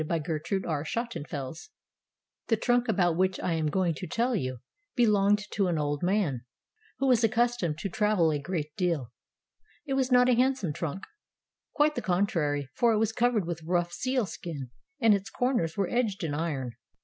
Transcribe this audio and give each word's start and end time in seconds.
Li 0.01 0.07
j:>''''' 0.07 0.19
''^ 0.19 0.25
THE 0.63 0.67
OLD 0.67 0.87
TRUNK 0.87 1.57
The 2.47 2.57
trunk 2.57 2.87
about 2.87 3.15
which 3.17 3.39
I 3.39 3.53
am 3.53 3.67
going 3.67 3.93
to 3.93 4.07
tell 4.07 4.35
you, 4.35 4.57
belonged 4.95 5.43
to 5.51 5.67
an 5.67 5.77
old 5.77 6.01
man, 6.01 6.41
who 6.97 7.05
was 7.05 7.23
accustomed 7.23 7.77
to 7.77 7.87
travel 7.87 8.31
a 8.31 8.39
great 8.41 8.75
deal. 8.75 9.11
It 9.85 9.93
was 9.93 10.11
not 10.11 10.27
a 10.27 10.33
handsome 10.33 10.73
trunk. 10.73 11.03
Quite 11.75 11.93
the 11.93 12.01
contrary, 12.01 12.67
for 12.75 12.93
it 12.93 12.97
was 12.97 13.11
covered 13.11 13.45
with 13.45 13.61
rough 13.61 13.91
seal 13.93 14.25
skin, 14.25 14.71
and 14.99 15.13
its 15.13 15.29
corners 15.29 15.77
were 15.77 15.87
edged 15.87 16.23
in 16.23 16.33
iron. 16.33 16.71